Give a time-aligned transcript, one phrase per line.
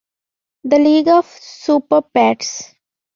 [0.65, 1.27] The league of
[1.63, 2.49] Super-Pets.